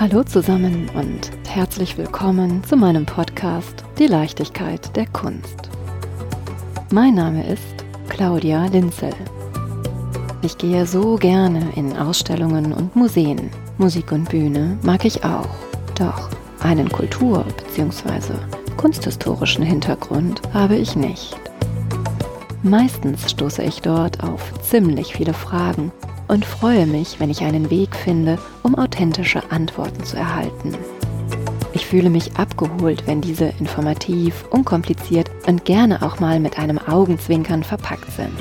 Hallo 0.00 0.24
zusammen 0.24 0.88
und 0.94 1.30
herzlich 1.46 1.98
willkommen 1.98 2.64
zu 2.64 2.74
meinem 2.74 3.04
Podcast 3.04 3.84
Die 3.98 4.06
Leichtigkeit 4.06 4.96
der 4.96 5.06
Kunst. 5.06 5.68
Mein 6.90 7.16
Name 7.16 7.46
ist 7.46 7.84
Claudia 8.08 8.64
Linzel. 8.64 9.12
Ich 10.40 10.56
gehe 10.56 10.86
so 10.86 11.16
gerne 11.16 11.70
in 11.76 11.94
Ausstellungen 11.98 12.72
und 12.72 12.96
Museen. 12.96 13.50
Musik 13.76 14.10
und 14.12 14.30
Bühne 14.30 14.78
mag 14.82 15.04
ich 15.04 15.22
auch. 15.22 15.50
Doch 15.96 16.30
einen 16.60 16.88
Kultur- 16.88 17.44
bzw. 17.58 18.32
kunsthistorischen 18.78 19.64
Hintergrund 19.64 20.40
habe 20.54 20.76
ich 20.76 20.96
nicht. 20.96 21.36
Meistens 22.62 23.30
stoße 23.30 23.62
ich 23.64 23.82
dort 23.82 24.24
auf 24.24 24.50
ziemlich 24.62 25.12
viele 25.12 25.34
Fragen 25.34 25.92
und 26.30 26.44
freue 26.44 26.86
mich, 26.86 27.18
wenn 27.18 27.28
ich 27.28 27.42
einen 27.42 27.70
Weg 27.70 27.96
finde, 27.96 28.38
um 28.62 28.76
authentische 28.76 29.42
Antworten 29.50 30.04
zu 30.04 30.16
erhalten. 30.16 30.76
Ich 31.72 31.86
fühle 31.86 32.08
mich 32.08 32.36
abgeholt, 32.36 33.02
wenn 33.06 33.20
diese 33.20 33.52
informativ, 33.58 34.44
unkompliziert 34.50 35.28
und 35.48 35.64
gerne 35.64 36.02
auch 36.02 36.20
mal 36.20 36.38
mit 36.38 36.56
einem 36.56 36.78
Augenzwinkern 36.78 37.64
verpackt 37.64 38.12
sind. 38.12 38.38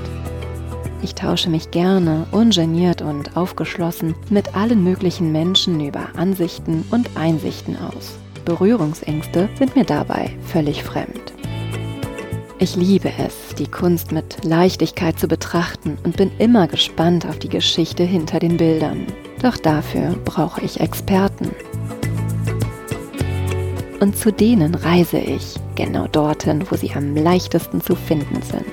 Ich 1.01 1.15
tausche 1.15 1.49
mich 1.49 1.71
gerne, 1.71 2.27
ungeniert 2.31 3.01
und 3.01 3.35
aufgeschlossen 3.35 4.13
mit 4.29 4.55
allen 4.55 4.83
möglichen 4.83 5.31
Menschen 5.31 5.79
über 5.83 6.09
Ansichten 6.15 6.85
und 6.91 7.09
Einsichten 7.15 7.75
aus. 7.77 8.19
Berührungsängste 8.45 9.49
sind 9.57 9.75
mir 9.75 9.85
dabei 9.85 10.29
völlig 10.45 10.83
fremd. 10.83 11.38
Ich 12.61 12.75
liebe 12.75 13.09
es, 13.25 13.55
die 13.55 13.67
Kunst 13.67 14.11
mit 14.11 14.43
Leichtigkeit 14.43 15.17
zu 15.17 15.29
betrachten 15.29 15.97
und 16.03 16.17
bin 16.17 16.29
immer 16.39 16.67
gespannt 16.67 17.25
auf 17.25 17.39
die 17.39 17.47
Geschichte 17.47 18.03
hinter 18.03 18.39
den 18.39 18.57
Bildern. 18.57 19.07
Doch 19.41 19.55
dafür 19.55 20.17
brauche 20.25 20.59
ich 20.59 20.81
Experten. 20.81 21.51
Und 24.01 24.17
zu 24.17 24.33
denen 24.33 24.75
reise 24.75 25.19
ich, 25.19 25.55
genau 25.75 26.07
dorthin, 26.07 26.65
wo 26.69 26.75
sie 26.75 26.91
am 26.91 27.15
leichtesten 27.15 27.79
zu 27.79 27.95
finden 27.95 28.41
sind. 28.41 28.65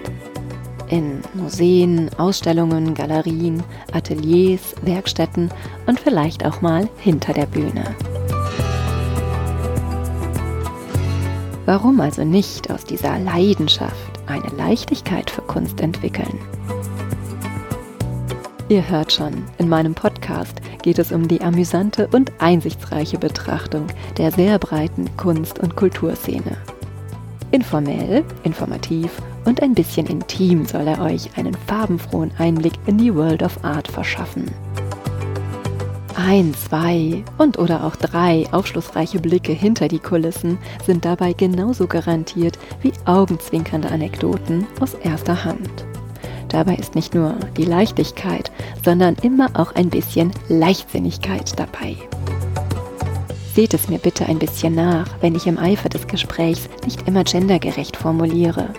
In 0.88 1.20
Museen, 1.34 2.10
Ausstellungen, 2.18 2.92
Galerien, 2.92 3.62
Ateliers, 3.92 4.74
Werkstätten 4.82 5.48
und 5.86 6.00
vielleicht 6.00 6.44
auch 6.44 6.60
mal 6.60 6.88
hinter 6.98 7.32
der 7.32 7.46
Bühne. 7.46 7.84
Warum 11.66 12.00
also 12.00 12.22
nicht 12.22 12.70
aus 12.70 12.84
dieser 12.84 13.18
Leidenschaft 13.18 14.20
eine 14.26 14.46
Leichtigkeit 14.56 15.28
für 15.28 15.42
Kunst 15.42 15.80
entwickeln? 15.80 16.38
Ihr 18.68 18.88
hört 18.88 19.12
schon, 19.12 19.44
in 19.58 19.68
meinem 19.68 19.92
Podcast 19.92 20.60
geht 20.82 21.00
es 21.00 21.10
um 21.10 21.26
die 21.26 21.40
amüsante 21.40 22.08
und 22.12 22.32
einsichtsreiche 22.38 23.18
Betrachtung 23.18 23.88
der 24.16 24.30
sehr 24.30 24.60
breiten 24.60 25.16
Kunst- 25.16 25.58
und 25.58 25.74
Kulturszene. 25.74 26.56
Informell, 27.50 28.24
informativ 28.44 29.10
und 29.44 29.60
ein 29.60 29.74
bisschen 29.74 30.06
intim 30.06 30.66
soll 30.66 30.86
er 30.86 31.00
euch 31.00 31.36
einen 31.36 31.54
farbenfrohen 31.66 32.30
Einblick 32.38 32.74
in 32.86 32.98
die 32.98 33.12
World 33.12 33.42
of 33.42 33.64
Art 33.64 33.88
verschaffen 33.88 34.52
ein, 36.26 36.54
zwei 36.54 37.22
und 37.38 37.56
oder 37.56 37.84
auch 37.84 37.94
drei 37.94 38.46
aufschlussreiche 38.50 39.20
Blicke 39.20 39.52
hinter 39.52 39.86
die 39.86 40.00
Kulissen 40.00 40.58
sind 40.84 41.04
dabei 41.04 41.32
genauso 41.32 41.86
garantiert 41.86 42.58
wie 42.82 42.92
augenzwinkernde 43.04 43.88
Anekdoten 43.88 44.66
aus 44.80 44.94
erster 44.94 45.44
Hand. 45.44 45.84
Dabei 46.48 46.74
ist 46.74 46.96
nicht 46.96 47.14
nur 47.14 47.36
die 47.56 47.64
Leichtigkeit, 47.64 48.50
sondern 48.84 49.14
immer 49.22 49.50
auch 49.54 49.76
ein 49.76 49.88
bisschen 49.88 50.32
Leichtsinnigkeit 50.48 51.56
dabei. 51.56 51.96
Seht 53.54 53.72
es 53.72 53.88
mir 53.88 53.98
bitte 53.98 54.26
ein 54.26 54.40
bisschen 54.40 54.74
nach, 54.74 55.06
wenn 55.20 55.36
ich 55.36 55.46
im 55.46 55.58
Eifer 55.58 55.88
des 55.88 56.08
Gesprächs 56.08 56.68
nicht 56.84 57.06
immer 57.06 57.22
gendergerecht 57.22 57.96
formuliere. 57.96 58.70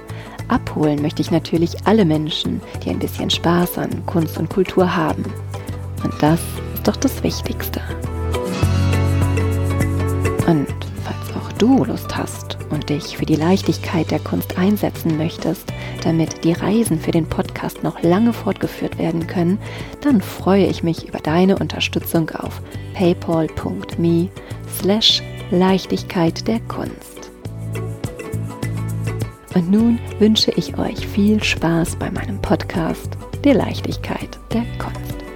Abholen 0.50 1.02
möchte 1.02 1.22
ich 1.22 1.32
natürlich 1.32 1.88
alle 1.88 2.04
Menschen, 2.04 2.60
die 2.84 2.90
ein 2.90 3.00
bisschen 3.00 3.30
Spaß 3.30 3.78
an 3.78 4.06
Kunst 4.06 4.38
und 4.38 4.50
Kultur 4.50 4.98
haben. 4.98 5.24
Und 6.04 6.14
das 6.22 6.40
doch 6.88 6.96
das 6.96 7.24
Wichtigste. 7.24 7.82
Und 10.48 10.68
falls 11.04 11.36
auch 11.36 11.52
du 11.54 11.84
Lust 11.84 12.16
hast 12.16 12.58
und 12.70 12.90
dich 12.90 13.18
für 13.18 13.26
die 13.26 13.36
Leichtigkeit 13.36 14.10
der 14.12 14.20
Kunst 14.20 14.58
einsetzen 14.58 15.18
möchtest, 15.18 15.74
damit 16.04 16.44
die 16.46 16.54
Reisen 16.54 17.00
für 17.00 17.12
den 17.12 17.28
Podcast 17.28 17.84
noch 17.84 18.02
lange 18.02 18.32
fortgeführt 18.32 18.98
werden 18.98 19.28
können, 19.28 19.60
dann 20.02 20.22
freue 20.22 20.68
ich 20.68 20.84
mich 20.84 21.08
über 21.08 21.20
deine 21.20 21.58
Unterstützung 21.58 22.30
auf 22.30 22.62
paypal.me 22.94 24.30
slash 24.80 25.22
Leichtigkeit 25.52 26.48
der 26.48 26.60
Kunst. 26.62 27.32
Und 29.54 29.72
nun 29.72 30.00
wünsche 30.20 30.52
ich 30.52 30.78
euch 30.78 31.08
viel 31.08 31.44
Spaß 31.44 31.96
bei 31.98 32.12
meinem 32.12 32.42
Podcast, 32.42 33.18
die 33.44 33.54
Leichtigkeit 33.54 34.40
der 34.54 34.64
Kunst. 34.78 35.27